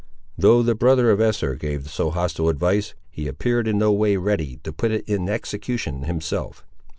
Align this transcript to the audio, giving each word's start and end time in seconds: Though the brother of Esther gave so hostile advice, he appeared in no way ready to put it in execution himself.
Though 0.35 0.63
the 0.63 0.73
brother 0.73 1.11
of 1.11 1.21
Esther 1.21 1.53
gave 1.53 1.87
so 1.87 2.09
hostile 2.09 2.49
advice, 2.49 2.95
he 3.11 3.27
appeared 3.27 3.67
in 3.67 3.77
no 3.77 3.91
way 3.91 4.17
ready 4.17 4.57
to 4.63 4.73
put 4.73 4.89
it 4.89 5.07
in 5.07 5.29
execution 5.29 6.05
himself. 6.05 6.65